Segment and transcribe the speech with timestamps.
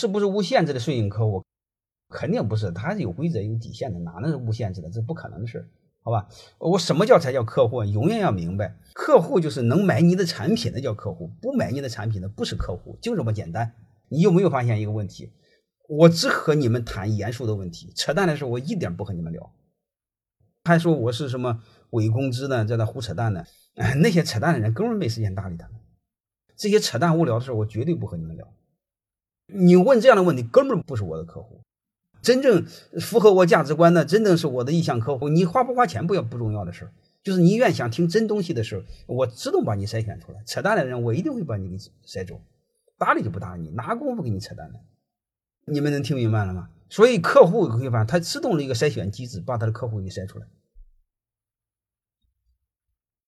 [0.00, 1.44] 是不是无限制的顺应客户？
[2.08, 4.88] 肯定不是，他是有规则、有底线的，哪能是无限制的？
[4.88, 5.68] 这不可能的事，
[6.00, 6.26] 好吧？
[6.58, 7.84] 我什么叫才叫客户？
[7.84, 13.74] 永远要明白，客户就是能买你的产品的叫客户，不买你的产品的不是客户，就这么简单。
[14.08, 15.30] 你有没有发现一个问题？
[15.86, 19.52] 我只和你们谈严肃的问题，扯淡的事我一点不和你们聊。
[20.64, 23.44] 还说我是什么伪公知呢，在那胡扯淡呢？
[24.00, 25.76] 那些扯淡的人根本没时间搭理他们。
[26.56, 28.52] 这些扯淡无聊的事我绝对不和你们聊。
[29.54, 31.60] 你问这样的问题，根本不是我的客户。
[32.22, 32.66] 真正
[33.00, 35.28] 符合我价值观的，真正是我的意向客户。
[35.28, 36.90] 你花不花钱不要不重要的事
[37.22, 40.42] 就是你愿想听真东西的时候，我自动把你筛选出来。
[40.46, 41.76] 扯淡的人，我一定会把你给
[42.06, 42.40] 筛走。
[42.98, 44.80] 搭理就不搭理你，哪功夫给你扯淡的？
[45.66, 46.68] 你们能听明白了吗？
[46.88, 50.46] 所以客户会发现，他自动的一个筛选机制，把他的客户给筛出来。